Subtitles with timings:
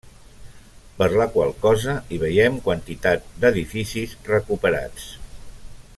[1.01, 5.07] Per la qual cosa, hi veiem quantitat d'edificis recuperats.